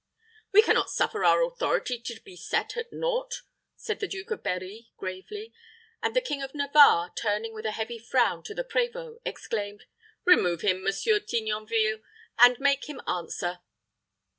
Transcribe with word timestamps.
"We 0.51 0.63
can 0.63 0.73
not 0.73 0.89
suffer 0.89 1.23
our 1.23 1.43
authority 1.43 1.99
to 1.99 2.19
be 2.21 2.35
set 2.35 2.75
at 2.75 2.91
naught," 2.91 3.43
said 3.75 3.99
the 3.99 4.07
Duke 4.07 4.31
of 4.31 4.41
Berri, 4.41 4.87
gravely; 4.97 5.53
and 6.01 6.15
the 6.15 6.21
King 6.25 6.41
of 6.41 6.55
Navarre, 6.55 7.13
turning 7.15 7.53
with 7.53 7.67
a 7.67 7.71
heavy 7.73 7.99
frown 7.99 8.41
to 8.45 8.55
the 8.55 8.63
prévôt, 8.63 9.19
exclaimed, 9.25 9.85
"Remove 10.25 10.61
him, 10.61 10.83
Monsieur 10.83 11.19
Tignonville, 11.19 12.01
and 12.39 12.59
make 12.59 12.89
him 12.89 12.99
answer." 13.07 13.59